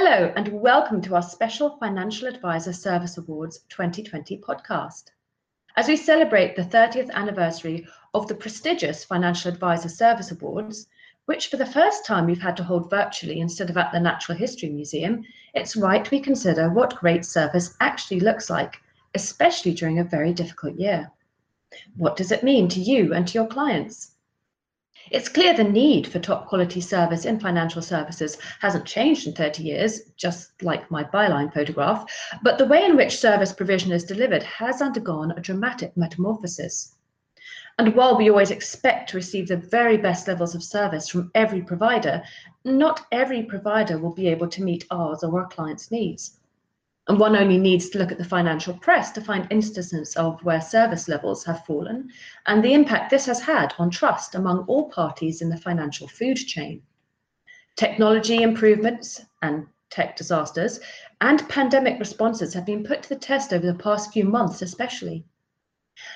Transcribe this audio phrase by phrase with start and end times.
[0.00, 5.06] Hello, and welcome to our special Financial Advisor Service Awards 2020 podcast.
[5.76, 10.86] As we celebrate the 30th anniversary of the prestigious Financial Advisor Service Awards,
[11.24, 14.38] which for the first time we've had to hold virtually instead of at the Natural
[14.38, 15.24] History Museum,
[15.54, 18.76] it's right we consider what great service actually looks like,
[19.16, 21.10] especially during a very difficult year.
[21.96, 24.12] What does it mean to you and to your clients?
[25.10, 29.62] It's clear the need for top quality service in financial services hasn't changed in 30
[29.62, 32.04] years, just like my byline photograph,
[32.42, 36.94] but the way in which service provision is delivered has undergone a dramatic metamorphosis.
[37.78, 41.62] And while we always expect to receive the very best levels of service from every
[41.62, 42.22] provider,
[42.64, 46.37] not every provider will be able to meet ours or our clients' needs.
[47.08, 50.60] And one only needs to look at the financial press to find instances of where
[50.60, 52.10] service levels have fallen
[52.44, 56.36] and the impact this has had on trust among all parties in the financial food
[56.36, 56.82] chain.
[57.76, 60.80] Technology improvements and tech disasters
[61.22, 65.24] and pandemic responses have been put to the test over the past few months, especially.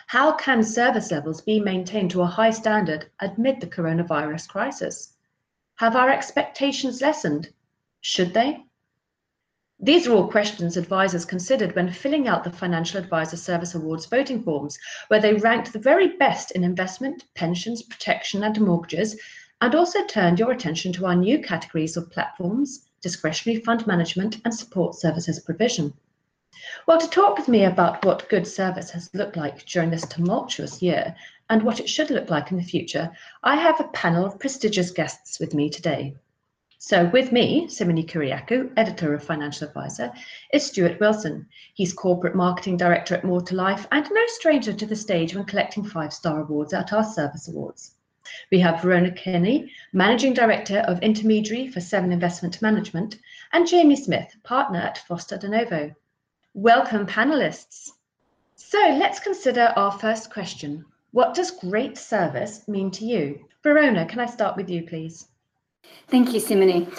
[0.09, 5.14] How can service levels be maintained to a high standard amid the coronavirus crisis?
[5.77, 7.48] Have our expectations lessened?
[8.03, 8.66] Should they?
[9.84, 14.41] These are all questions advisors considered when filling out the Financial Advisor Service Awards voting
[14.41, 19.20] forms, where they ranked the very best in investment, pensions, protection, and mortgages,
[19.60, 24.55] and also turned your attention to our new categories of platforms, discretionary fund management, and
[24.55, 25.92] support services provision.
[26.86, 30.80] Well, to talk with me about what good service has looked like during this tumultuous
[30.80, 31.12] year
[31.50, 33.10] and what it should look like in the future,
[33.42, 36.14] I have a panel of prestigious guests with me today.
[36.84, 40.12] So with me, Simone Kyriakou, editor of Financial Advisor,
[40.52, 41.47] is Stuart Wilson.
[41.75, 46.41] He's corporate marketing director at more2life and no stranger to the stage when collecting five-star
[46.41, 47.92] awards at our service awards.
[48.50, 53.20] We have Verona Kenny, managing director of intermediary for Seven Investment Management,
[53.53, 55.94] and Jamie Smith, partner at Foster Denovo.
[56.53, 57.91] Welcome, panelists.
[58.56, 60.84] So let's consider our first question.
[61.12, 63.47] What does great service mean to you?
[63.62, 65.28] Verona, can I start with you, please?
[66.09, 66.93] Thank you, Simone.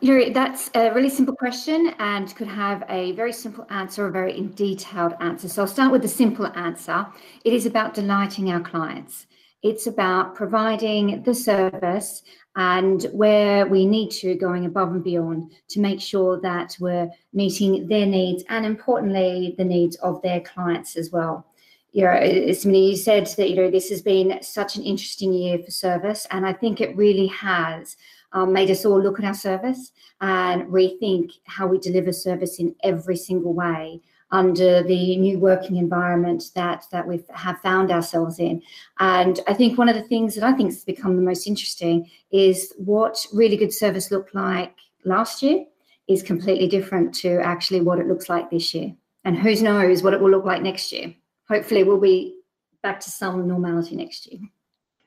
[0.00, 4.12] Yuri, that's a really simple question and could have a very simple answer or a
[4.12, 5.48] very detailed answer.
[5.48, 7.06] So I'll start with the simple answer.
[7.44, 9.26] It is about delighting our clients.
[9.62, 12.22] It's about providing the service
[12.56, 17.86] and where we need to going above and beyond to make sure that we're meeting
[17.86, 21.46] their needs and importantly the needs of their clients as well.
[21.92, 25.70] You know, you said that you know this has been such an interesting year for
[25.70, 27.96] service, and I think it really has
[28.36, 32.74] um, made us all look at our service and rethink how we deliver service in
[32.84, 33.98] every single way
[34.30, 38.60] under the new working environment that that we have found ourselves in.
[38.98, 42.10] And I think one of the things that I think has become the most interesting
[42.30, 44.74] is what really good service looked like
[45.06, 45.64] last year
[46.06, 48.94] is completely different to actually what it looks like this year.
[49.24, 51.14] And who knows what it will look like next year.
[51.48, 52.38] Hopefully we'll be
[52.82, 54.40] back to some normality next year.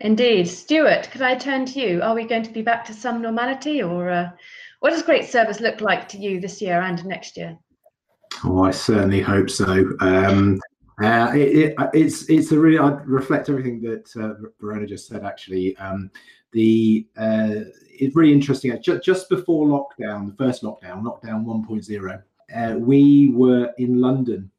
[0.02, 0.48] Indeed.
[0.48, 2.02] Stuart, could I turn to you?
[2.02, 4.30] Are we going to be back to some normality or uh,
[4.80, 7.58] what does great service look like to you this year and next year?
[8.46, 9.90] Oh, I certainly hope so.
[10.00, 10.62] Um,
[11.02, 15.26] uh, it, it, it's it's a really I reflect everything that uh, Verona just said.
[15.26, 16.12] Actually, um,
[16.52, 18.78] the uh, it's really interesting.
[18.82, 22.24] Just, just before lockdown, the first lockdown, lockdown 1.0,
[22.56, 24.50] uh, we were in London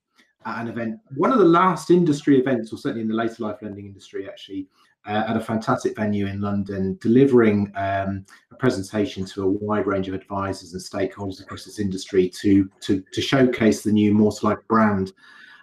[0.46, 3.56] at an event, one of the last industry events, or certainly in the later life
[3.62, 4.68] lending industry, actually,
[5.06, 10.08] uh, at a fantastic venue in London, delivering um, a presentation to a wide range
[10.08, 15.12] of advisors and stakeholders across this industry to to, to showcase the new Life brand.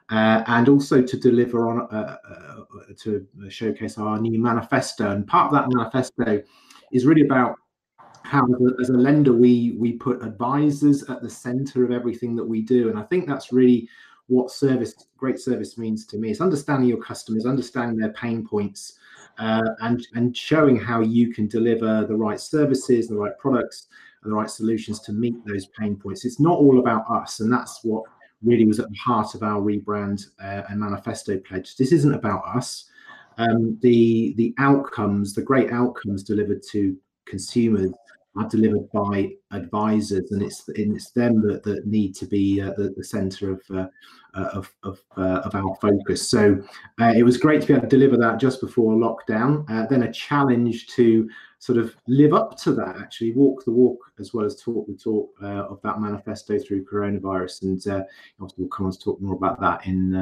[0.09, 5.12] Uh, and also to deliver on uh, uh to showcase our new manifesto.
[5.12, 6.42] And part of that manifesto
[6.94, 7.56] is really about
[8.24, 8.46] how,
[8.81, 12.90] as a, lender, we we put advisors at the centre of everything that we do.
[12.90, 13.90] And I think that's really
[14.28, 16.31] what service, great service means to me.
[16.31, 19.00] It's understanding your customers, understanding their pain points,
[19.38, 23.88] uh, and and showing how you can deliver the right services, the right products,
[24.24, 26.25] and the right solutions to meet those pain points.
[26.25, 28.04] It's not all about us, and that's what
[28.44, 31.75] really was at the heart of our rebrand uh, and manifesto pledge.
[31.75, 32.89] This isn't about us.
[33.38, 37.92] Um, the the outcomes, the great outcomes delivered to consumers
[38.38, 42.74] are delivered by advisors, and it's and it's them that, that need to be uh,
[42.78, 43.88] the, the centre of, uh,
[44.36, 46.28] uh, of of, uh, of our focus.
[46.28, 46.62] So
[47.01, 49.69] uh, it was great to be able to deliver that just before lockdown.
[49.69, 51.30] Uh, then a challenge to
[51.60, 54.94] sort of live up to that, actually walk the walk as well as talk the
[54.94, 57.63] talk of that manifesto through coronavirus.
[57.63, 58.06] And
[58.40, 60.13] obviously we'll come on to talk more about that in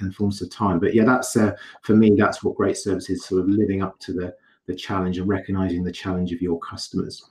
[0.00, 0.78] in fullness of time.
[0.78, 1.36] But yeah, that's
[1.82, 4.34] for me that's what great service is, sort of living up to the
[4.66, 7.28] the challenge and recognizing the challenge of your customers.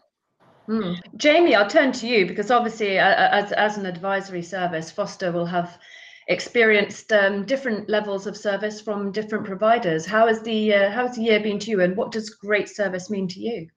[0.69, 0.99] Mm.
[1.15, 5.77] Jamie, I'll turn to you because obviously, as, as an advisory service, Foster will have
[6.27, 10.05] experienced um, different levels of service from different providers.
[10.05, 12.67] How has the uh, how has the year been to you, and what does great
[12.67, 13.67] service mean to you?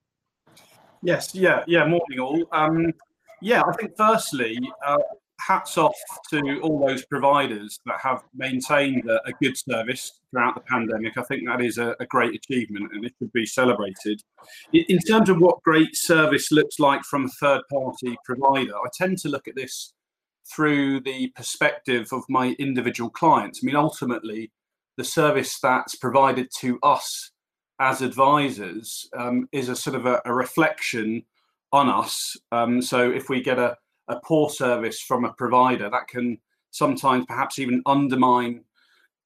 [1.02, 1.84] Yes, yeah, yeah.
[1.84, 2.44] Morning, all.
[2.52, 2.92] Um,
[3.40, 4.98] yeah, I think firstly, uh,
[5.46, 5.96] hats off
[6.30, 11.16] to all those providers that have maintained a, a good service throughout the pandemic.
[11.16, 14.22] I think that is a, a great achievement and it should be celebrated.
[14.72, 18.88] In, in, terms of what great service looks like from a third party provider, I
[18.94, 19.92] tend to look at this
[20.54, 23.60] through the perspective of my individual clients.
[23.62, 24.50] I mean, ultimately,
[24.96, 27.30] the service that's provided to us
[27.80, 31.24] as advisors um, is a sort of a, a reflection
[31.72, 32.36] on us.
[32.52, 33.76] Um, so if we get a,
[34.10, 36.38] a poor service from a provider, that can
[36.70, 38.64] sometimes perhaps even undermine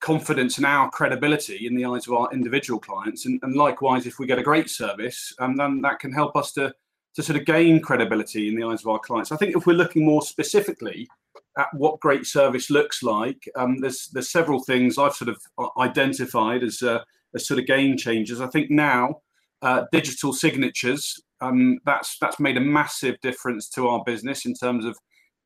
[0.00, 3.26] confidence in our credibility in the eyes of our individual clients.
[3.26, 6.52] And, and likewise, if we get a great service, um, then that can help us
[6.52, 6.75] to
[7.14, 9.31] to sort of gain credibility in the eyes of our clients.
[9.31, 11.08] I think if we're looking more specifically
[11.56, 15.69] at what great service looks like, um, there's there's several things I've sort of uh,
[15.78, 17.00] identified as uh,
[17.34, 18.40] as sort of game changers.
[18.40, 19.20] I think now
[19.62, 24.85] uh, digital signatures um, that's that's made a massive difference to our business in terms
[24.85, 24.97] of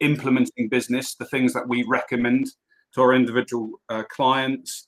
[0.00, 2.46] implementing business, the things that we recommend
[2.94, 4.86] to our individual uh, clients.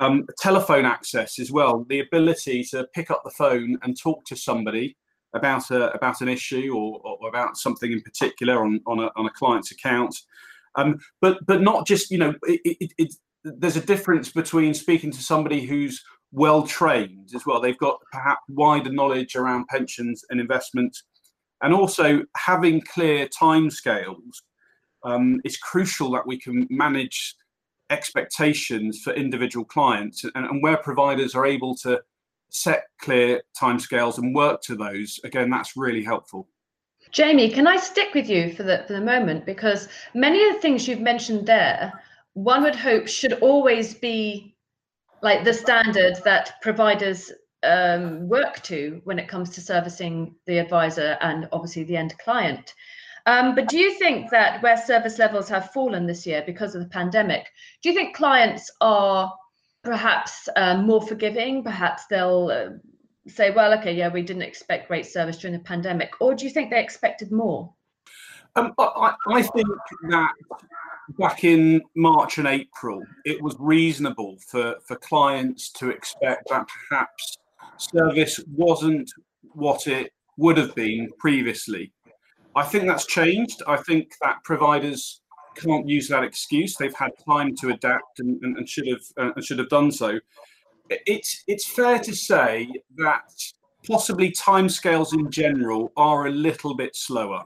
[0.00, 4.36] Um, telephone access as well, the ability to pick up the phone and talk to
[4.36, 4.96] somebody
[5.34, 9.26] about a about an issue or, or about something in particular on on a, on
[9.26, 10.14] a client's account.
[10.76, 15.10] Um, but but not just you know it, it, it, there's a difference between speaking
[15.10, 16.00] to somebody who's
[16.32, 17.60] well trained as well.
[17.60, 21.04] They've got perhaps wider knowledge around pensions and investments,
[21.62, 24.42] and also having clear timescales.
[25.04, 27.36] Um, it's crucial that we can manage
[27.90, 32.00] expectations for individual clients and, and where providers are able to
[32.50, 36.48] set clear timescales and work to those, again, that's really helpful.
[37.10, 40.60] Jamie, can I stick with you for the for the moment because many of the
[40.60, 41.92] things you've mentioned there,
[42.34, 44.54] one would hope should always be
[45.22, 47.32] like the standard that providers
[47.62, 52.74] um, work to when it comes to servicing the advisor and obviously the end client.
[53.26, 56.82] Um, but do you think that where service levels have fallen this year because of
[56.82, 57.46] the pandemic,
[57.82, 59.32] do you think clients are
[59.82, 61.62] perhaps um, more forgiving.
[61.62, 66.12] Perhaps they'll uh, say, well, okay, yeah, we didn't expect great service during the pandemic.
[66.20, 67.72] Or do you think they expected more?
[68.56, 69.68] Um, I, I, think
[70.08, 70.32] that
[71.18, 77.38] back in March and April, it was reasonable for, for clients to expect that perhaps
[77.76, 79.10] service wasn't
[79.54, 81.92] what it would have been previously.
[82.54, 83.62] I think that's changed.
[83.66, 85.20] I think that providers
[85.56, 86.76] can't use that excuse.
[86.76, 89.90] They've had time to adapt and, and, and should have uh, and should have done
[89.90, 90.18] so.
[90.90, 93.22] It's it's fair to say that
[93.86, 97.44] possibly timescales in general are a little bit slower.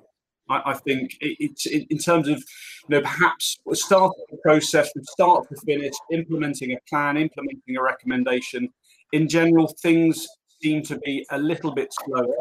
[0.52, 5.04] I, I think it's it, in terms of you know perhaps starting the process from
[5.04, 8.68] start to finish, implementing a plan, implementing a recommendation.
[9.12, 10.26] In general, things
[10.62, 12.36] seem to be a little bit slower.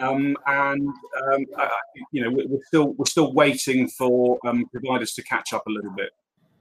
[0.00, 1.46] Um, and um,
[2.10, 5.90] you know we're still we're still waiting for um, providers to catch up a little
[5.90, 6.10] bit.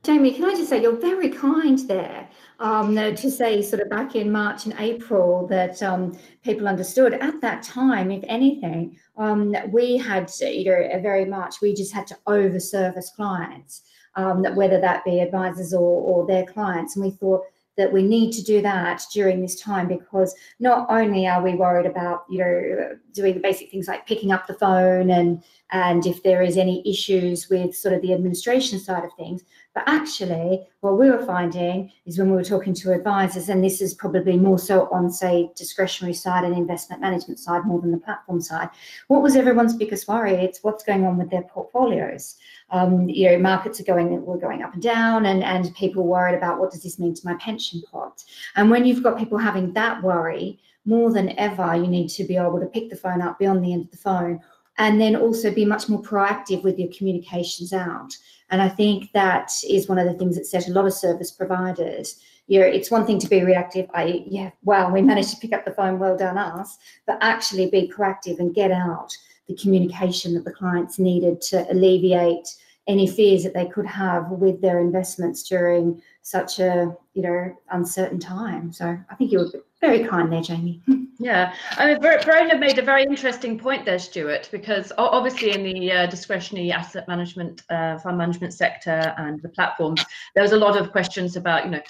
[0.01, 2.29] Jamie, can I just say you're very kind there
[2.59, 7.41] um, to say sort of back in March and April that um, people understood at
[7.41, 12.17] that time, if anything, um, we had you know very much we just had to
[12.27, 13.81] over service clients,
[14.15, 17.43] um, whether that be advisors or, or their clients, and we thought
[17.79, 21.85] that we need to do that during this time because not only are we worried
[21.85, 25.41] about you know doing the basic things like picking up the phone and
[25.71, 29.43] and if there is any issues with sort of the administration side of things
[29.79, 33.81] but actually what we were finding is when we were talking to advisors and this
[33.81, 37.97] is probably more so on say discretionary side and investment management side more than the
[37.97, 38.69] platform side
[39.07, 42.35] what was everyone's biggest worry it's what's going on with their portfolios
[42.71, 46.35] um, you know, markets are going, we're going up and down, and and people worried
[46.35, 48.23] about what does this mean to my pension pot.
[48.55, 52.37] And when you've got people having that worry, more than ever, you need to be
[52.37, 54.39] able to pick the phone up, be on the end of the phone,
[54.77, 58.15] and then also be much more proactive with your communications out.
[58.51, 61.31] And I think that is one of the things that set a lot of service
[61.31, 62.19] providers.
[62.47, 63.89] You know, it's one thing to be reactive.
[63.93, 66.77] I yeah, wow, we managed to pick up the phone, well done us.
[67.05, 69.15] But actually be proactive and get out
[69.47, 72.47] the communication that the clients needed to alleviate
[72.87, 78.19] any fears that they could have with their investments during such a you know uncertain
[78.19, 78.71] time.
[78.71, 80.81] So I think you were very kind there, Jamie.
[81.19, 85.91] Yeah, I mean, Verona made a very interesting point there, Stuart, because obviously in the
[85.91, 90.77] uh, discretionary asset management, uh, fund management sector and the platforms, there was a lot
[90.77, 91.81] of questions about, you know,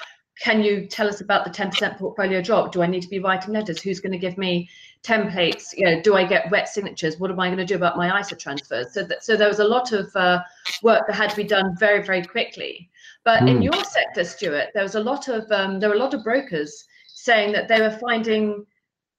[0.42, 2.72] can you tell us about the 10% portfolio drop?
[2.72, 3.82] Do I need to be writing letters?
[3.82, 4.70] Who's going to give me
[5.04, 5.74] templates.
[5.76, 7.20] You know, do I get wet signatures?
[7.20, 8.94] What am I going to do about my ISA transfers?
[8.94, 10.42] So that so there was a lot of uh,
[10.84, 12.90] work that had to be done very very quickly.
[13.24, 13.50] But mm.
[13.50, 13.64] in hmm.
[13.64, 16.86] your sector, Stuart, there was a lot of um, there were a lot of brokers
[17.24, 18.66] saying that they were finding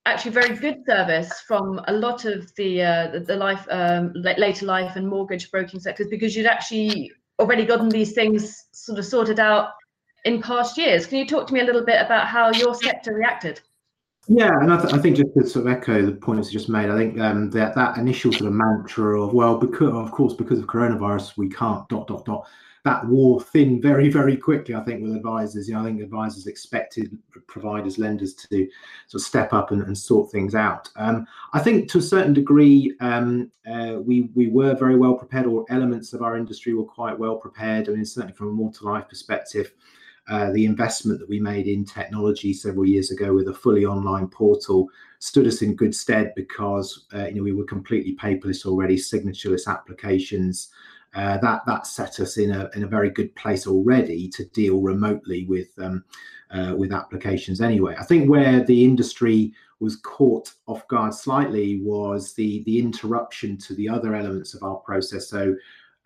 [0.06, 4.96] actually very good service from a lot of the uh, the, life um, later life
[4.96, 9.70] and mortgage broking sectors because you'd actually already gotten these things sort of sorted out
[10.24, 11.06] in past years.
[11.06, 13.60] Can you talk to me a little bit about how your sector reacted?
[14.28, 16.68] Yeah, and I, th- I, think just to sort of echo the points you just
[16.68, 20.34] made, I think um, that that initial sort of mantra of well, because of course
[20.34, 22.46] because of coronavirus we can't dot dot dot
[22.84, 25.68] that wore thin very, very quickly, I think, with advisors.
[25.68, 28.68] You know, I think advisors expected providers, lenders to
[29.06, 30.88] sort of step up and, and sort things out.
[30.96, 35.46] Um, I think to a certain degree, um, uh, we we were very well prepared,
[35.46, 37.88] or elements of our industry were quite well prepared.
[37.88, 39.72] I mean, certainly from a to life perspective.
[40.28, 44.28] Uh, the investment that we made in technology several years ago with a fully online
[44.28, 44.86] portal
[45.18, 49.66] stood us in good stead because uh, you know we were completely paperless already, signatureless
[49.66, 50.68] applications,
[51.14, 54.80] uh, that that set us in a in a very good place already to deal
[54.80, 56.04] remotely with um,
[56.50, 57.60] uh, with applications.
[57.60, 63.56] Anyway, I think where the industry was caught off guard slightly was the the interruption
[63.58, 65.28] to the other elements of our process.
[65.28, 65.54] So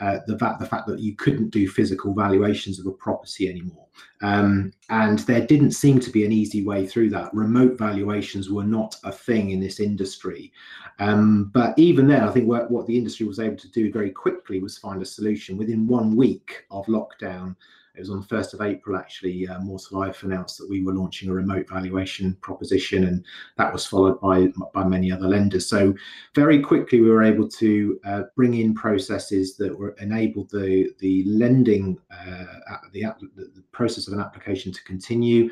[0.00, 3.86] uh, the fact the fact that you couldn't do physical valuations of a property anymore,
[4.22, 7.32] um, and there didn't seem to be an easy way through that.
[7.32, 10.52] Remote valuations were not a thing in this industry,
[10.98, 14.10] um, but even then, I think what, what the industry was able to do very
[14.10, 15.56] quickly was find a solution.
[15.56, 17.54] Within one week of lockdown
[17.94, 19.60] it was on the 1st of April, actually, uh,
[19.90, 23.24] Life announced that we were launching a remote valuation proposition, and
[23.56, 25.68] that was followed by, by many other lenders.
[25.68, 25.94] So,
[26.34, 31.22] very quickly, we were able to uh, bring in processes that were enabled the, the
[31.24, 32.44] lending, uh,
[32.92, 33.04] the,
[33.36, 35.50] the process of an application to continue.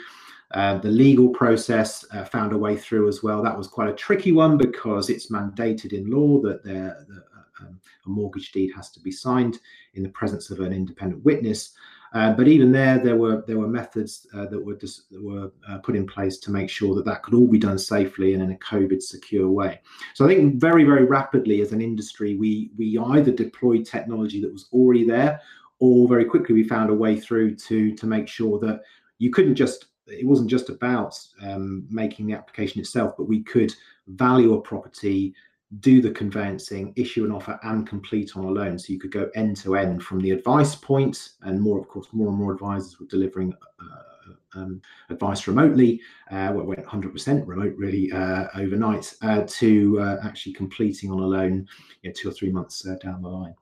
[0.53, 3.43] Uh, the legal process uh, found a way through as well.
[3.43, 7.81] That was quite a tricky one because it's mandated in law that there, uh, um,
[8.05, 9.61] a mortgage deed has to be signed
[9.95, 11.73] in the presence of an independent witness.
[12.15, 15.51] Uh, but even there, there were there were methods uh, that were dis- that were
[15.69, 18.43] uh, put in place to make sure that that could all be done safely and
[18.43, 19.81] in a COVID secure way.
[20.15, 24.53] So I think very very rapidly as an industry, we we either deployed technology that
[24.53, 25.41] was already there,
[25.79, 28.83] or very quickly we found a way through to to make sure that
[29.19, 33.75] you couldn't just it wasn't just about um, making the application itself, but we could
[34.09, 35.35] value a property
[35.81, 38.79] do the conveyancing, issue an offer, and complete on a loan.
[38.79, 42.09] So you could go end to end from the advice point, and more, of course,
[42.13, 44.13] more and more advisors were delivering uh,
[44.55, 46.01] um, advice remotely.
[46.31, 51.27] Uh, well, went 100% remote really uh, overnight uh, to uh, actually completing on a
[51.27, 51.67] loan
[52.03, 53.55] you know, two or three months uh, down the line.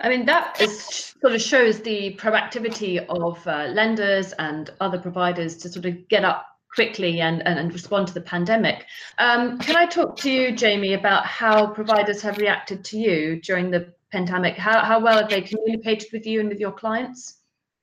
[0.00, 5.68] I mean, that is, sort of shows the proactivity of lenders and other providers to
[5.68, 8.86] sort of get up quickly and, and, and, respond to the pandemic.
[9.18, 13.70] Um, can I talk to you, Jamie, about how providers have reacted to you during
[13.70, 14.56] the pandemic?
[14.56, 17.38] How, how well have they communicated with you and with your clients?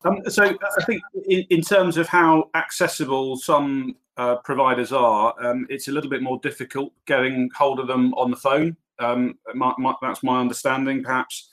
[0.05, 5.67] Um, so I think in, in, terms of how accessible some uh, providers are, um,
[5.69, 8.77] it's a little bit more difficult getting hold of them on the phone.
[8.99, 11.03] Um, my, my, that's my understanding.
[11.03, 11.49] Perhaps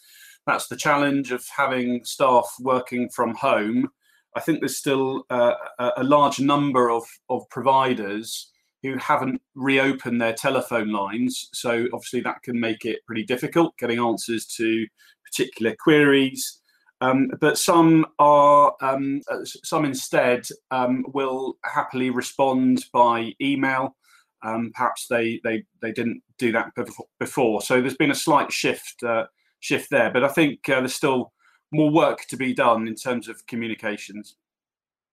[0.47, 3.91] that's the challenge of having staff working from home.
[4.37, 5.55] I think there's still uh,
[5.97, 8.53] a large number of, of providers
[8.83, 11.49] who haven't reopened their telephone lines.
[11.53, 14.87] So obviously that can make it pretty difficult getting answers to
[15.25, 16.61] particular queries.
[17.01, 23.97] Um, but some are um, uh, some instead um, will happily respond by email.
[24.43, 26.73] Um, perhaps they, they they didn't do that
[27.19, 27.61] before.
[27.63, 29.25] So there's been a slight shift uh,
[29.61, 30.11] shift there.
[30.11, 31.33] But I think uh, there's still
[31.77, 34.37] more work to be done in terms of communications.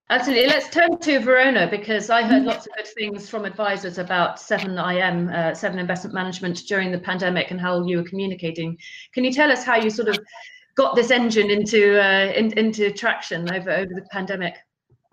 [0.10, 0.48] Absolutely.
[0.48, 5.34] Let's turn to Verona because I heard lots of good things from advisors about 7IM,
[5.34, 8.78] uh, 7 Investment Management during the pandemic and how you were communicating.
[9.14, 10.20] Can you tell us how you sort of
[10.76, 14.56] got this engine into uh, in, into traction over over the pandemic?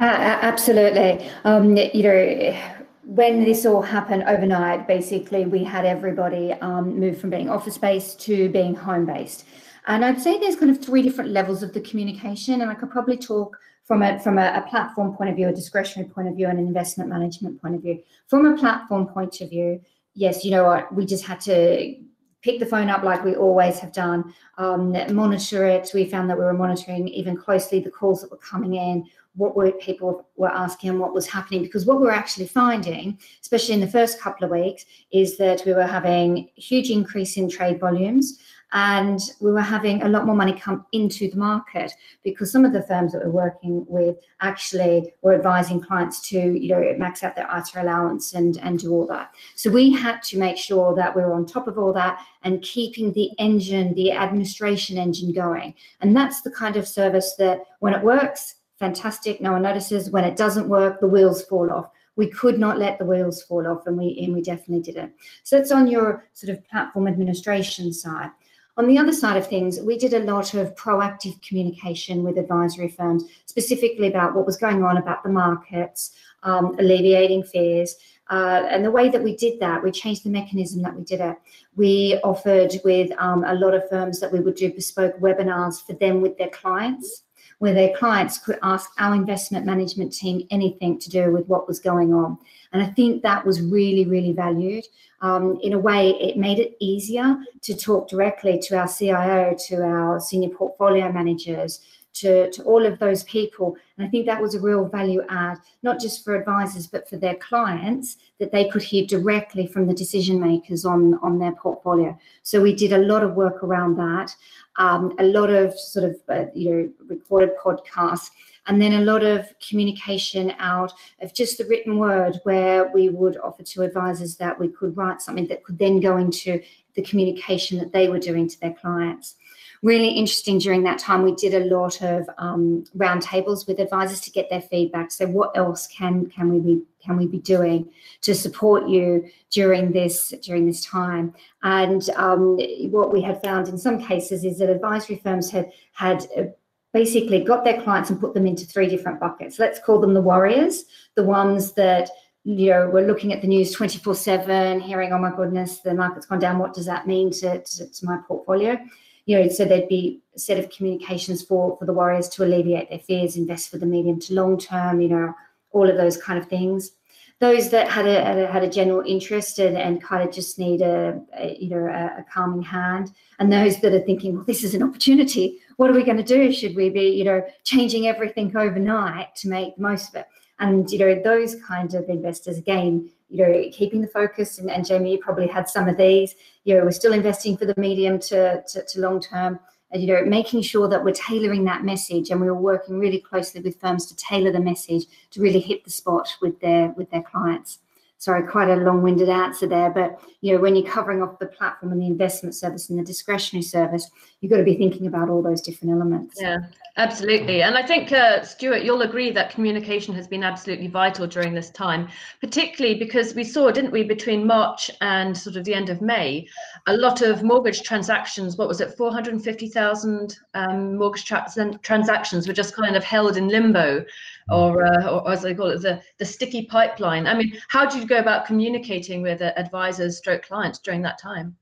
[0.01, 1.31] Uh, absolutely.
[1.45, 2.59] Um, you know,
[3.05, 8.21] when this all happened overnight, basically we had everybody um, move from being office based
[8.23, 9.47] to being home based.
[9.87, 12.91] And I'd say there's kind of three different levels of the communication, and I could
[12.91, 16.37] probably talk from a from a, a, platform point of view, a discretionary point of
[16.37, 18.03] view, and an investment management point of view.
[18.29, 19.81] From a platform point of view,
[20.15, 21.97] yes, you know what, we just had to
[22.43, 25.91] pick the phone up like we always have done, um, monitor it.
[25.93, 29.55] We found that we were monitoring even closely the calls that were coming in, what
[29.55, 31.63] were people were asking, what was happening.
[31.63, 35.63] Because what we we're actually finding, especially in the first couple of weeks, is that
[35.67, 38.39] we were having huge increase in trade volumes
[38.73, 42.73] and we were having a lot more money come into the market because some of
[42.73, 47.35] the firms that we're working with actually were advising clients to you know max out
[47.35, 49.35] their ISA allowance and and do all that.
[49.57, 52.63] So we had to make sure that we were on top of all that and
[52.63, 55.75] keeping the engine the administration engine going.
[56.01, 60.11] And that's the kind of service that when it works fantastic no one notices.
[60.11, 61.91] When it doesn't work the wheels fall off.
[62.17, 65.13] We could not let the wheels fall off and we and we definitely didn't.
[65.43, 68.31] So it's on your sort of platform administration side
[68.77, 72.89] on the other side of things, we did a lot of proactive communication with advisory
[72.89, 76.13] firms, specifically about what was going on about the markets,
[76.43, 77.97] um, alleviating fears.
[78.31, 81.21] Uh, and the way that we did that, we changed the mechanism that we did
[81.21, 81.37] it.
[81.75, 85.95] We offered with um, a lot of firms that we would do bespoke webinars for
[85.95, 87.25] them with their clients
[87.61, 91.79] where their clients could ask our investment management team anything to do with what was
[91.79, 92.39] going on.
[92.73, 94.87] And I think that was really, really valued.
[95.21, 99.83] Um, in a way, it made it easier to talk directly to our CIO, to
[99.83, 101.81] our senior portfolio managers,
[102.15, 103.77] to, to all of those people.
[104.01, 107.19] And I think that was a real value add, not just for advisors, but for
[107.19, 112.19] their clients, that they could hear directly from the decision makers on, on their portfolio.
[112.43, 114.35] So we did a lot of work around that,
[114.77, 118.31] um, a lot of sort of, uh, you know, recorded podcasts,
[118.69, 123.37] and then a lot of communication out of just the written word where we would
[123.37, 126.59] offer to advisors that we could write something that could then go into
[126.95, 129.37] the communication that they were doing to their clients
[129.83, 131.23] really interesting during that time.
[131.23, 135.11] We did a lot of um, roundtables with advisors to get their feedback.
[135.11, 137.89] So, what else can can we be can we be doing
[138.23, 141.35] to support you during this during this time?
[141.63, 142.59] And um,
[142.91, 146.45] what we had found in some cases is that advisory firms had had uh,
[146.93, 149.59] basically got their clients and put them into three different buckets.
[149.59, 150.85] Let's call them the warriors,
[151.15, 152.11] the ones that
[152.45, 156.27] you know, we're looking at the news 24 7, hearing, oh my goodness, the market's
[156.27, 156.59] gone down.
[156.59, 158.79] What does that mean to, to, to my portfolio?
[159.27, 162.91] You know, so there'd be a set of communications for for the warriors to alleviate
[162.91, 165.35] their fears, invest for the medium to long term, you know,
[165.73, 166.93] all of those kind of things.
[167.39, 171.19] Those that had a, had a, general interest and, and kind of just need a,
[171.35, 174.75] a you know a, a, calming hand, and those that are thinking, well, this is
[174.75, 175.59] an opportunity.
[175.77, 176.53] What are we going to do?
[176.53, 180.27] Should we be you know changing everything overnight to make the most of it?
[180.61, 184.59] And you know those kind of investors again you know, keeping the focus.
[184.59, 186.35] And, and Jamie, you probably had some of these.
[186.65, 189.61] You know, we're still investing for the medium to, to, to long term.
[189.93, 193.21] And, you know, making sure that we're tailoring that message, and we were working really
[193.21, 197.11] closely with firms to tailor the message to really hit the spot with their with
[197.11, 197.79] their clients
[198.21, 201.91] sorry, quite a long-winded answer there, but you know, when you're covering off the platform
[201.91, 205.43] and the investment service and the discretionary service, you've got to be thinking about all
[205.43, 206.37] those different elements.
[206.39, 206.59] Yeah,
[206.99, 207.63] absolutely.
[207.63, 211.71] And I think, uh, Stuart, you'll agree that communication has been absolutely vital during this
[211.71, 212.09] time,
[212.43, 216.47] particularly because we saw, didn't we, between March and sort of the end of May,
[216.89, 218.59] a lot of mortgage transactions.
[218.59, 224.05] What was it, 450,000 um, mortgage tra- transactions were just kind of held in limbo
[224.51, 227.27] or, uh, or as they call it, the, the sticky pipeline.
[227.27, 231.57] I mean, how did you go about communicating with advisors, stroke clients during that time?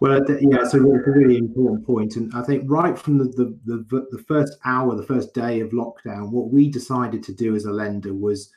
[0.00, 3.24] Well, yeah, it's a really, a really important point, and I think right from the,
[3.24, 7.54] the the the first hour, the first day of lockdown, what we decided to do
[7.54, 8.50] as a lender was,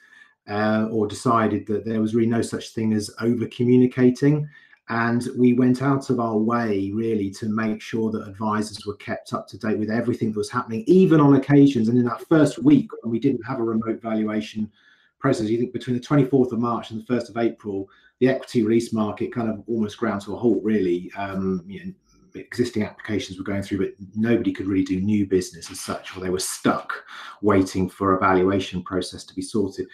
[0.49, 4.47] uh, or decided that there was really no such thing as over communicating.
[4.89, 9.34] And we went out of our way really to make sure that advisors were kept
[9.34, 11.89] up to date with everything that was happening, even on occasions.
[11.89, 14.71] And in that first week, when we didn't have a remote valuation
[15.19, 18.63] process, you think between the 24th of March and the 1st of April, the equity
[18.63, 21.12] release market kind of almost ground to a halt, really.
[21.17, 21.93] Um, you know,
[22.36, 26.19] existing applications were going through, but nobody could really do new business as such, or
[26.19, 26.93] they were stuck
[27.41, 29.88] waiting for a valuation process to be sorted.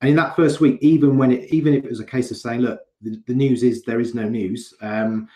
[0.00, 2.38] And in that first week, even when it, even if it was a case of
[2.38, 4.74] saying, look, the, the news is there is no news.
[4.80, 5.28] Um,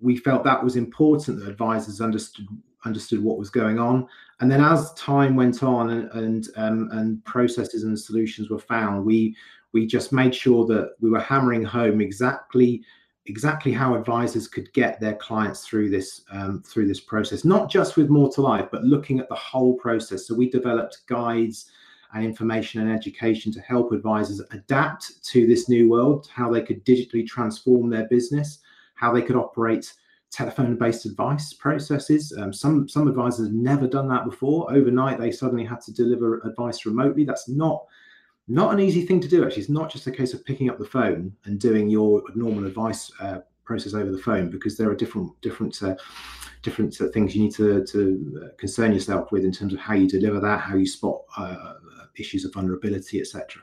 [0.00, 2.46] we felt that was important that advisors understood
[2.84, 4.06] understood what was going on.
[4.40, 9.04] And then as time went on and and, um, and processes and solutions were found,
[9.04, 9.36] we
[9.72, 12.82] we just made sure that we were hammering home exactly
[13.26, 17.96] exactly how advisors could get their clients through this um, through this process, not just
[17.96, 20.26] with more2life, but looking at the whole process.
[20.26, 21.70] So we developed guides
[22.14, 26.84] and information and education to help advisors adapt to this new world, how they could
[26.84, 28.58] digitally transform their business,
[28.94, 29.94] how they could operate
[30.32, 32.32] telephone-based advice processes.
[32.36, 34.72] Um, some some advisors have never done that before.
[34.72, 37.24] Overnight, they suddenly had to deliver advice remotely.
[37.24, 37.84] That's not
[38.48, 39.44] not an easy thing to do.
[39.44, 42.66] Actually, it's not just a case of picking up the phone and doing your normal
[42.66, 45.94] advice uh, process over the phone because there are different different uh,
[46.62, 49.94] different uh, things you need to to uh, concern yourself with in terms of how
[49.94, 51.74] you deliver that, how you spot uh,
[52.16, 53.62] issues of vulnerability, etc.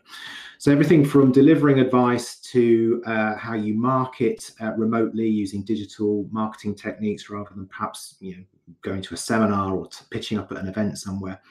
[0.58, 6.76] So everything from delivering advice to uh, how you market uh, remotely using digital marketing
[6.76, 8.44] techniques rather than perhaps you know
[8.82, 11.42] going to a seminar or pitching up at an event somewhere.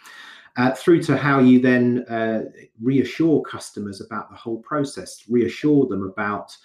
[0.56, 2.42] Uh, through to how you then uh,
[2.82, 6.56] reassure customers about the whole process, reassure them about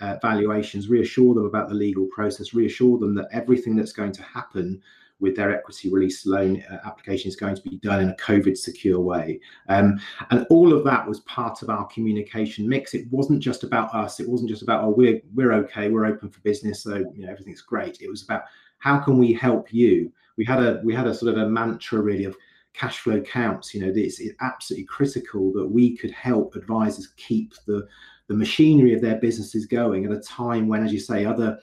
[0.00, 4.22] uh, valuations, reassure them about the legal process, reassure them that everything that's going to
[4.22, 4.80] happen
[5.20, 8.56] with their equity release loan uh, application is going to be done in a COVID
[8.56, 9.40] secure way.
[9.68, 12.94] Um, and all of that was part of our communication mix.
[12.94, 14.18] It wasn't just about us.
[14.20, 17.30] It wasn't just about, oh, we're, we're okay, we're open for business, so you know
[17.30, 18.00] everything's great.
[18.00, 18.42] It was about
[18.78, 20.12] how can we help you?
[20.36, 22.36] We had a we had a sort of a mantra really of
[22.72, 23.74] cash flow counts.
[23.74, 27.86] You know, it's, it's absolutely critical that we could help advisors keep the
[28.28, 31.58] the machinery of their businesses going at a time when, as you say, other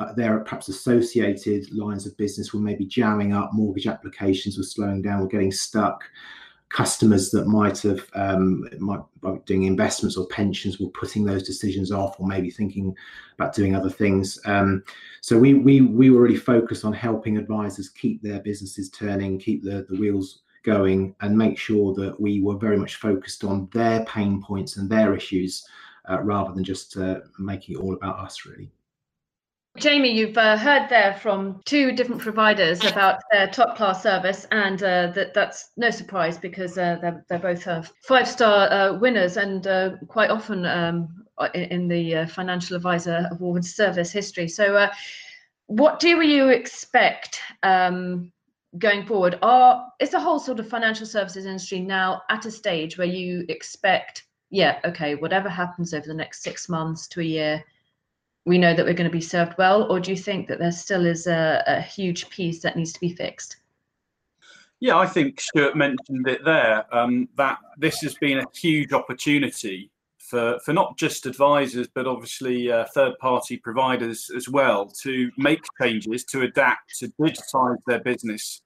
[0.00, 4.64] uh, there are perhaps associated lines of business were maybe jamming up, mortgage applications were
[4.64, 6.04] slowing down, were getting stuck.
[6.70, 11.90] Customers that might have um, might by doing investments or pensions were putting those decisions
[11.90, 12.94] off, or maybe thinking
[13.34, 14.38] about doing other things.
[14.44, 14.84] Um,
[15.20, 19.64] so we we we were really focused on helping advisors keep their businesses turning, keep
[19.64, 24.04] the the wheels going, and make sure that we were very much focused on their
[24.04, 25.66] pain points and their issues,
[26.08, 28.70] uh, rather than just uh, making it all about us, really.
[29.78, 34.82] Jamie, you've uh, heard there from two different providers about their top class service, and
[34.82, 39.36] uh, that, that's no surprise because uh, they're, they're both uh, five star uh, winners
[39.36, 44.48] and uh, quite often um, in, the Financial Advisor Awards service history.
[44.48, 44.88] So,
[45.66, 48.32] what do you expect um,
[48.78, 49.38] going forward?
[49.40, 53.44] Are is the whole sort of financial services industry now at a stage where you
[53.48, 57.64] expect, yeah, okay, whatever happens over the next six months to a year?
[58.46, 60.72] We know that we're going to be served well, or do you think that there
[60.72, 63.56] still is a, a huge piece that needs to be fixed?
[64.80, 66.84] Yeah, I think Stuart mentioned it there.
[66.94, 72.72] Um, that this has been a huge opportunity for for not just advisors, but obviously
[72.72, 78.62] uh, third party providers as well to make changes, to adapt, to digitize their business,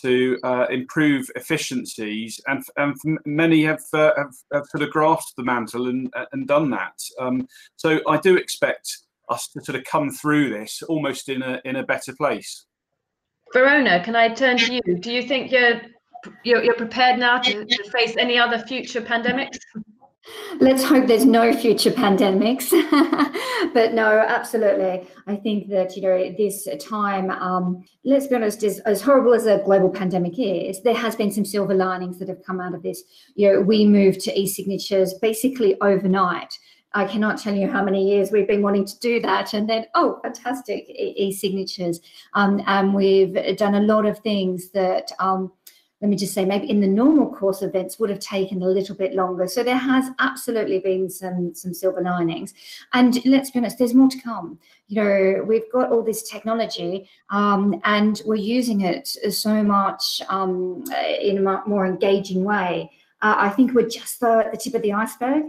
[0.00, 5.44] to uh, improve efficiencies, and and many have, uh, have, have sort of grasped the
[5.44, 6.98] mantle and and done that.
[7.18, 11.60] Um, so I do expect us to sort of come through this almost in a
[11.64, 12.66] in a better place.
[13.52, 14.82] Verona, can I turn to you?
[15.00, 15.80] Do you think you're
[16.44, 19.58] you're, you're prepared now to, to face any other future pandemics?
[20.60, 22.70] Let's hope there's no future pandemics.
[23.74, 25.08] but no, absolutely.
[25.26, 29.46] I think that, you know, this time, um, let's be honest, as, as horrible as
[29.46, 32.82] a global pandemic is, there has been some silver linings that have come out of
[32.82, 33.02] this.
[33.34, 36.52] You know, we moved to e-signatures basically overnight.
[36.92, 39.54] I cannot tell you how many years we've been wanting to do that.
[39.54, 42.00] And then, oh, fantastic, e signatures.
[42.34, 45.52] Um, and we've done a lot of things that, um,
[46.00, 48.96] let me just say, maybe in the normal course events would have taken a little
[48.96, 49.46] bit longer.
[49.46, 52.54] So there has absolutely been some, some silver linings.
[52.94, 54.58] And let's be honest, there's more to come.
[54.88, 60.84] You know, we've got all this technology um, and we're using it so much um,
[61.20, 62.90] in a more engaging way.
[63.22, 65.44] Uh, I think we're just the, the tip of the iceberg.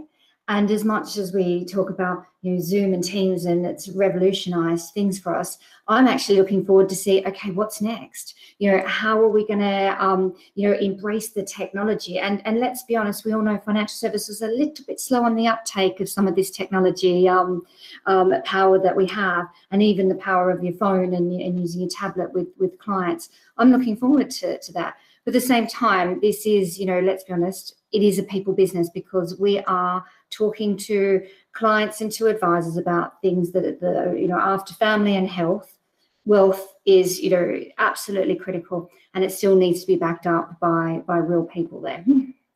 [0.48, 4.92] And as much as we talk about you know Zoom and Teams and it's revolutionized
[4.92, 8.34] things for us, I'm actually looking forward to see okay, what's next?
[8.58, 12.18] You know, how are we going to um, you know embrace the technology?
[12.18, 15.22] And and let's be honest, we all know financial services are a little bit slow
[15.22, 17.62] on the uptake of some of this technology um,
[18.06, 21.82] um, power that we have, and even the power of your phone and, and using
[21.82, 23.30] your tablet with with clients.
[23.58, 24.96] I'm looking forward to, to that.
[25.24, 28.22] But at the same time, this is, you know, let's be honest, it is a
[28.22, 34.16] people business because we are talking to clients and to advisors about things that the
[34.18, 35.78] you know after family and health
[36.24, 41.02] wealth is you know absolutely critical and it still needs to be backed up by
[41.06, 42.04] by real people there.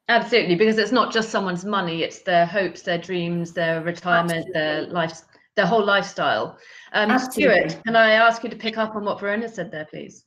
[0.09, 4.53] Absolutely because it's not just someone's money it's their hopes their dreams their retirement absolutely.
[4.53, 5.21] their life
[5.57, 6.59] their whole lifestyle.
[6.93, 10.25] Um, stuart can i ask you to pick up on what verona said there please?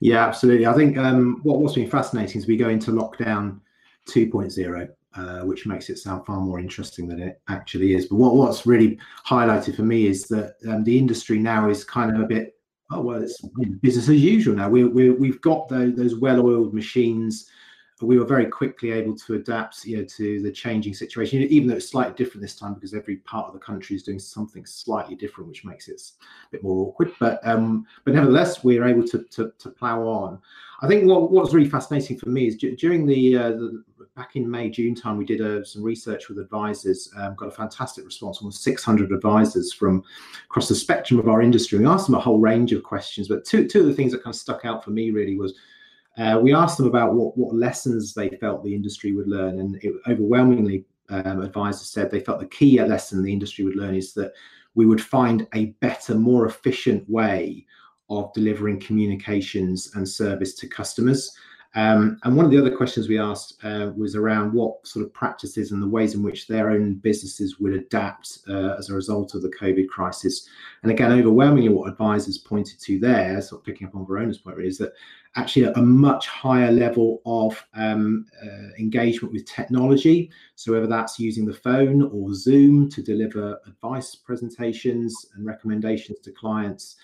[0.00, 0.66] Yeah absolutely.
[0.66, 3.60] I think um, what, what's been fascinating is we go into lockdown
[4.06, 8.06] 2.0 uh, which makes it sound far more interesting than it actually is.
[8.06, 12.14] But what, what's really highlighted for me is that um, the industry now is kind
[12.14, 12.56] of a bit,
[12.90, 13.40] oh, well, it's
[13.80, 14.68] business as usual now.
[14.68, 17.48] We, we, we've got those, those well oiled machines.
[18.02, 21.76] We were very quickly able to adapt you know, to the changing situation, even though
[21.76, 25.14] it's slightly different this time because every part of the country is doing something slightly
[25.14, 27.10] different, which makes it a bit more awkward.
[27.18, 30.38] But um, but nevertheless, we are able to, to, to plow on.
[30.82, 33.82] I think what, what's really fascinating for me is d- during the, uh, the
[34.16, 37.52] back in May, June time, we did uh, some research with advisors, um, got a
[37.52, 40.02] fantastic response, almost 600 advisors from
[40.46, 41.78] across the spectrum of our industry.
[41.78, 44.24] We asked them a whole range of questions, but two, two of the things that
[44.24, 45.54] kind of stuck out for me really was
[46.16, 49.76] uh, we asked them about what, what lessons they felt the industry would learn, and
[49.82, 54.14] it, overwhelmingly, um, advisors said they felt the key lesson the industry would learn is
[54.14, 54.32] that
[54.74, 57.66] we would find a better, more efficient way
[58.08, 61.36] of delivering communications and service to customers.
[61.76, 65.12] Um, and one of the other questions we asked uh, was around what sort of
[65.12, 69.34] practices and the ways in which their own businesses would adapt uh, as a result
[69.34, 70.48] of the COVID crisis.
[70.82, 74.56] And again, overwhelmingly, what advisors pointed to there, sort of picking up on Verona's point,
[74.56, 74.94] really, is that
[75.36, 80.30] actually a much higher level of um, uh, engagement with technology.
[80.54, 86.32] So whether that's using the phone or Zoom to deliver advice presentations and recommendations to
[86.32, 86.96] clients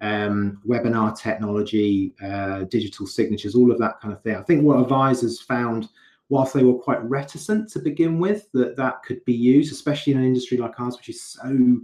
[0.00, 4.36] um, webinar technology, uh, digital signatures, all of that kind of thing.
[4.36, 5.88] I think what advisors found,
[6.28, 10.18] whilst they were quite reticent to begin with, that that could be used, especially in
[10.18, 11.80] an industry like ours, which is so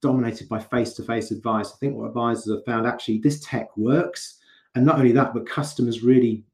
[0.00, 1.72] dominated by face-to-face advice.
[1.72, 4.38] I think what advisors have found actually this tech works,
[4.74, 6.44] and not only that, but customers really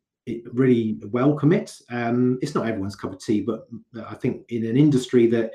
[0.53, 1.79] really welcome it.
[1.91, 3.67] Um, it's not everyone's cup of tea, but
[4.09, 5.53] I think in an industry that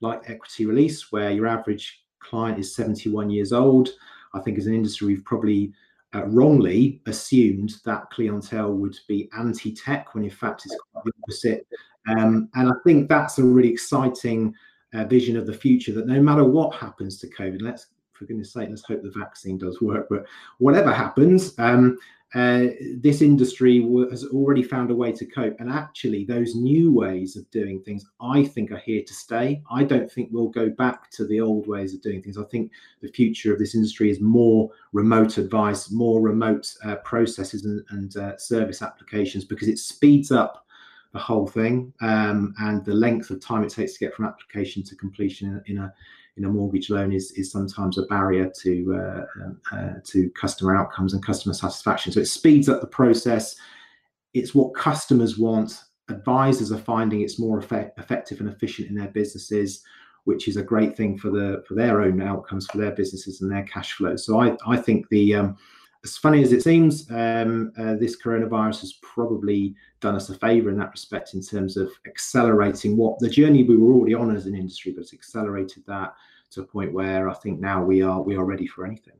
[0.00, 3.90] like equity release, where your average client is 71 years old,
[4.34, 5.72] I think as an industry, we've probably
[6.14, 11.66] uh, wrongly assumed that clientele would be anti-tech when in fact it's quite the opposite.
[12.08, 14.54] Um, and I think that's a really exciting
[14.94, 18.52] uh, vision of the future that no matter what happens to COVID, let's for goodness
[18.52, 20.06] sake, let's hope the vaccine does work.
[20.10, 20.26] But
[20.58, 21.98] whatever happens, um,
[22.34, 22.66] uh,
[22.96, 25.58] this industry has already found a way to cope.
[25.58, 29.62] And actually, those new ways of doing things, I think, are here to stay.
[29.70, 32.38] I don't think we'll go back to the old ways of doing things.
[32.38, 32.70] I think
[33.02, 38.16] the future of this industry is more remote advice, more remote uh, processes and, and
[38.16, 40.66] uh, service applications because it speeds up
[41.12, 44.82] the whole thing um, and the length of time it takes to get from application
[44.84, 45.92] to completion in, in a
[46.44, 51.14] a mortgage loan is is sometimes a barrier to uh, um, uh, to customer outcomes
[51.14, 52.12] and customer satisfaction.
[52.12, 53.56] So it speeds up the process.
[54.34, 55.82] It's what customers want.
[56.08, 59.82] Advisors are finding it's more effect- effective and efficient in their businesses,
[60.24, 63.50] which is a great thing for the for their own outcomes for their businesses and
[63.50, 64.16] their cash flow.
[64.16, 65.56] So I I think the um,
[66.04, 70.70] as funny as it seems, um, uh, this coronavirus has probably done us a favour
[70.70, 74.46] in that respect in terms of accelerating what the journey we were already on as
[74.46, 76.14] an industry, but it's accelerated that
[76.50, 79.14] to a point where I think now we are we are ready for anything.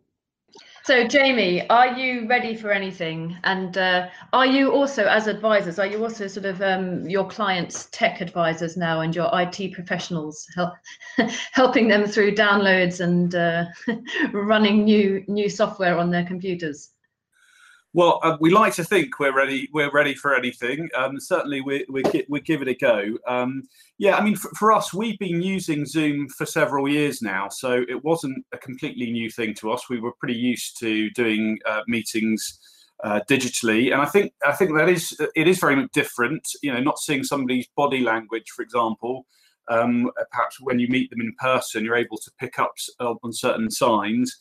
[0.83, 3.37] So, Jamie, are you ready for anything?
[3.45, 7.89] And uh, are you also, as advisors, are you also sort of um, your clients'
[7.93, 10.73] tech advisors now and your IT professionals, help,
[11.53, 13.65] helping them through downloads and uh,
[14.33, 16.91] running new new software on their computers?
[17.93, 19.69] Well, uh, we like to think we're ready.
[19.73, 20.89] We're ready for anything.
[20.97, 23.19] Um, certainly, we we we give it a go.
[23.27, 23.65] Um,
[23.99, 27.85] yeah, I mean, for, for, us, we've been using Zoom for several years now, so
[27.89, 29.91] it wasn't a completely new thing to us.
[29.91, 32.61] We were pretty used to doing uh, meetings
[33.03, 36.47] uh, digitally, and I think I think that is it is very different.
[36.63, 39.27] You know, not seeing somebody's body language, for example.
[39.69, 43.71] Um, perhaps when you meet them in person, you're able to pick up on certain
[43.71, 44.37] signs.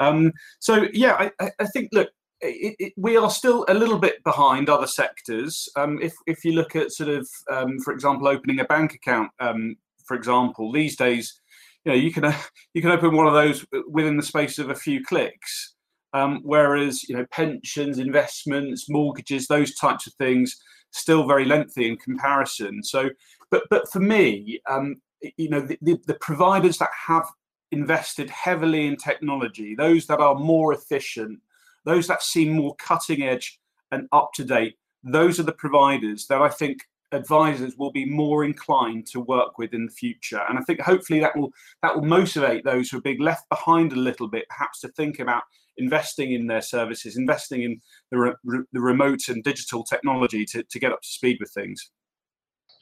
[0.00, 2.10] Um, so yeah, I, I think look,
[2.44, 5.68] it, it, we are still a little bit behind other sectors.
[5.76, 9.30] Um, if if you look at sort of, um, for example, opening a bank account,
[9.40, 9.76] um,
[10.06, 11.40] for example, these days,
[11.84, 12.38] you know, you can uh,
[12.74, 15.72] you can open one of those within the space of a few clicks.
[16.12, 20.56] Um, whereas you know pensions, investments, mortgages, those types of things,
[20.92, 22.84] still very lengthy in comparison.
[22.84, 23.10] So,
[23.50, 24.96] but but for me, um,
[25.36, 27.26] you know, the, the, the providers that have
[27.72, 31.40] invested heavily in technology, those that are more efficient
[31.84, 33.58] those that seem more cutting edge
[33.90, 38.44] and up to date, those are the providers that I think advisors will be more
[38.44, 40.40] inclined to work with in the future.
[40.48, 43.92] And I think hopefully that will that will motivate those who are being left behind
[43.92, 45.42] a little bit, perhaps to think about
[45.76, 50.78] investing in their services, investing in the, re- the remote and digital technology to, to
[50.78, 51.90] get up to speed with things.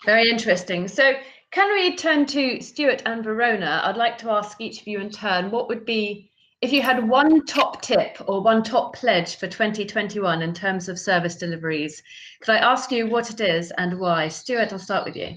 [0.04, 0.88] Very interesting.
[0.88, 1.14] So
[1.52, 3.82] can we turn to Stuart and Verona?
[3.84, 6.30] I'd like to ask each of you in turn, what would be
[6.62, 10.98] if you had one top tip or one top pledge for 2021 in terms of
[10.98, 12.00] service deliveries,
[12.40, 14.28] could I ask you what it is and why?
[14.28, 15.36] Stuart, I'll start with you.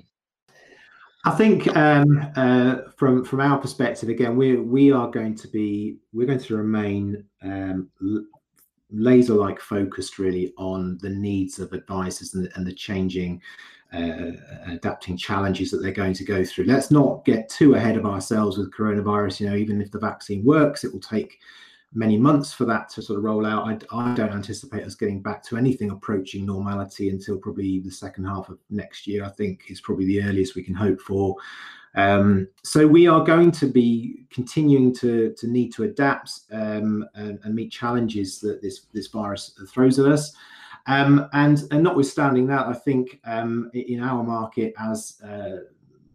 [1.25, 5.97] I think um, uh, from from our perspective, again, we we are going to be
[6.13, 7.89] we're going to remain um,
[8.91, 13.41] laser like focused really on the needs of advisors and, and the changing
[13.95, 14.31] uh,
[14.67, 16.65] adapting challenges that they're going to go through.
[16.65, 19.39] Let's not get too ahead of ourselves with coronavirus.
[19.39, 21.39] You know, even if the vaccine works, it will take
[21.93, 23.65] many months for that to sort of roll out.
[23.65, 28.25] I, I, don't anticipate us getting back to anything approaching normality until probably the second
[28.25, 29.23] half of next year.
[29.23, 31.37] I think is probably the earliest we can hope for.
[31.95, 37.39] Um, so we are going to be continuing to, to need to adapt um, and,
[37.43, 40.35] and, meet challenges that this this virus throws at us.
[40.87, 45.61] Um, and, and notwithstanding that, I think um, in our market, as uh,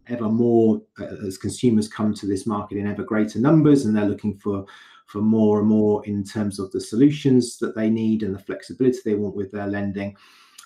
[0.07, 4.05] ever more uh, as consumers come to this market in ever greater numbers, and they're
[4.05, 4.65] looking for
[5.07, 8.99] for more and more in terms of the solutions that they need and the flexibility
[9.03, 10.15] they want with their lending.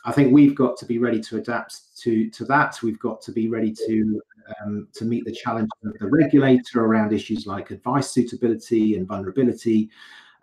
[0.06, 2.78] I think we've got to be ready to adapt to to that.
[2.84, 4.22] We've got to be ready to
[4.64, 9.90] um, to meet the challenge of the regulator around issues like advice suitability and vulnerability.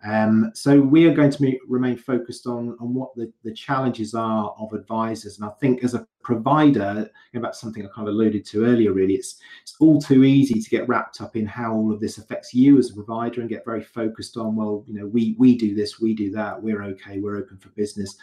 [0.05, 4.13] Um, so we are going to be, remain focused on, on what the, the challenges
[4.13, 5.39] are of advisors.
[5.39, 9.15] And I think as a provider, about something I kind of alluded to earlier, really,
[9.15, 12.53] it's it's all too easy to get wrapped up in how all of this affects
[12.53, 15.73] you as a provider and get very focused on, well, you know, we we do
[15.73, 18.15] this, we do that, we're okay, we're open for business.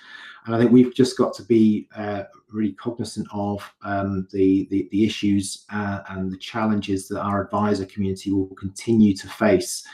[0.46, 4.88] And I think we've just got to be uh, really cognizant of um, the, the,
[4.90, 9.86] the issues uh, and the challenges that our advisor community will continue to face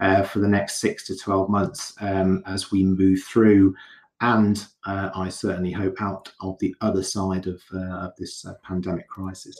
[0.00, 3.74] uh, for the next six to 12 months um, as we move through.
[4.20, 8.54] And uh, I certainly hope out of the other side of, uh, of this uh,
[8.62, 9.56] pandemic crisis.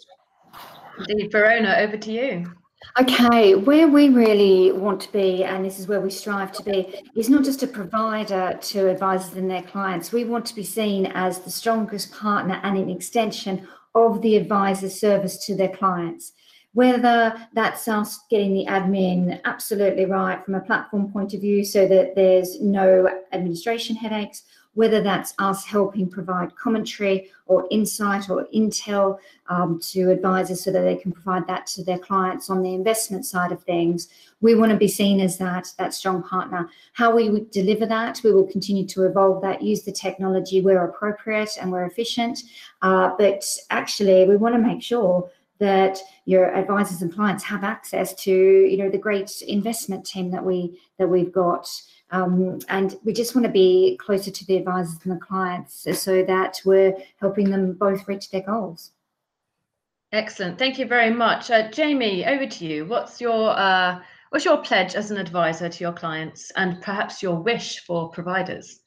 [1.09, 2.53] Indeed, Verona, over to you.
[3.01, 7.03] Okay, where we really want to be, and this is where we strive to be,
[7.17, 10.13] is not just a provider to advisors and their clients.
[10.13, 14.91] We want to be seen as the strongest partner and an extension of the advisor
[14.91, 16.33] service to their clients
[16.75, 21.89] whether that's us getting the admin absolutely right from a platform point of view so
[21.89, 24.43] that there's no administration headaches,
[24.75, 30.83] whether that's us helping provide commentary or insight or intel um, to advisors so that
[30.83, 34.09] they can provide that to their clients on the investment side of things.
[34.41, 36.69] We want to be seen as that, that strong partner.
[36.95, 41.51] How we deliver that, we will continue to evolve that, use the technology where appropriate
[41.61, 42.41] and where efficient.
[42.83, 45.31] Uh, but actually, we want to make sure
[45.65, 50.45] that your advisors and clients have access to you know the great investment team that
[50.45, 51.67] we that we've got.
[52.11, 56.23] Um, and we just want to be closer to the advisors and the clients so
[56.25, 58.93] that we're helping them both reach their goals.
[60.13, 60.59] Excellent.
[60.59, 61.51] Thank you very much.
[61.51, 62.85] Uh, jamie over to you.
[62.85, 64.01] What's your uh,
[64.31, 68.81] what's your pledge as an advisor to your clients and perhaps your wish for providers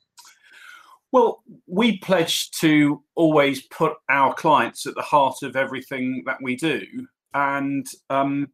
[1.12, 6.56] well, we pledge to always put our clients at the heart of everything that we
[6.56, 6.84] do.
[7.34, 8.50] And um,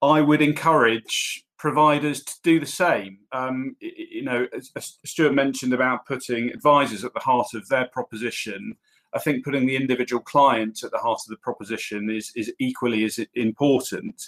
[0.00, 3.18] I would encourage providers to do the same.
[3.32, 8.76] Um, you know, as Stuart mentioned about putting advisors at the heart of their proposition,
[9.12, 13.04] I think putting the individual client at the heart of the proposition is, is equally
[13.04, 14.22] as important.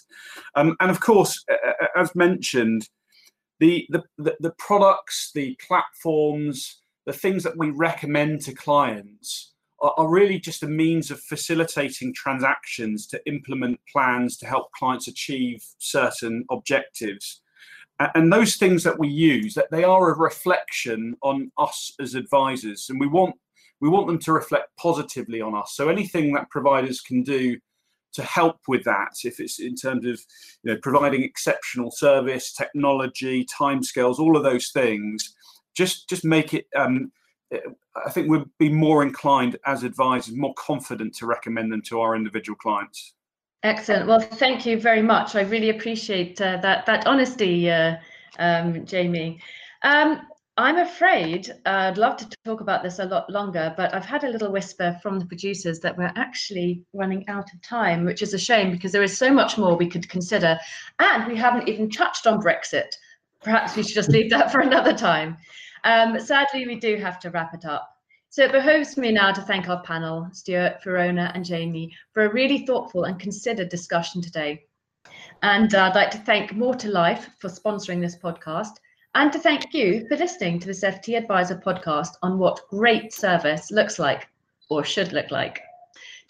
[0.55, 1.45] Um, and of course,
[1.97, 2.89] as mentioned,
[3.59, 10.09] the, the, the products, the platforms, the things that we recommend to clients are, are
[10.09, 16.45] really just a means of facilitating transactions to implement plans to help clients achieve certain
[16.51, 17.43] objectives.
[18.15, 22.87] And those things that we use that they are a reflection on us as advisors
[22.89, 23.37] and we want
[23.83, 25.73] we want them to reflect positively on us.
[25.75, 27.59] So anything that providers can do
[28.13, 30.21] to help with that if it's in terms of
[30.63, 35.35] you know providing exceptional service technology timescales all of those things
[35.81, 36.67] just just make it.
[36.77, 37.11] Um,
[38.07, 42.15] I think we'd be more inclined as advisors, more confident to recommend them to our
[42.15, 43.15] individual clients.
[43.65, 44.07] Excellent.
[44.07, 45.35] Well, thank you very much.
[45.35, 47.97] I really appreciate uh, that that honesty, uh,
[48.39, 49.41] um, Jamie.
[49.83, 50.21] Um,
[50.57, 54.25] I'm afraid uh, I'd love to talk about this a lot longer, but I've had
[54.25, 58.35] a little whisper from the producers that we're actually running out of time, which is
[58.35, 60.59] a shame because there is so much more we could consider,
[60.99, 62.93] and we haven't even touched on Brexit
[63.43, 65.37] perhaps we should just leave that for another time.
[65.85, 67.97] Um, sadly, we do have to wrap it up.
[68.29, 72.33] So it behoves me now to thank our panel, Stuart, Verona, and Jamie, for a
[72.33, 74.67] really thoughtful and considered discussion today.
[75.43, 78.75] And uh, I'd like to thank more2life for sponsoring this podcast,
[79.15, 83.73] and to thank you for listening to this FT Advisor podcast on what great service
[83.73, 84.29] looks like
[84.69, 85.61] or should look like.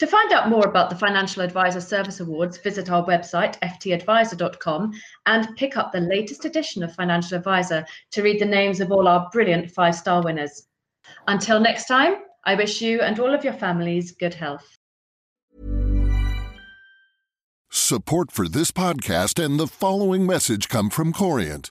[0.01, 4.93] To find out more about the Financial Advisor Service Awards, visit our website, ftadvisor.com,
[5.27, 9.07] and pick up the latest edition of Financial Advisor to read the names of all
[9.07, 10.67] our brilliant five star winners.
[11.29, 12.15] Until next time,
[12.47, 14.79] I wish you and all of your families good health.
[17.69, 21.71] Support for this podcast and the following message come from Corient.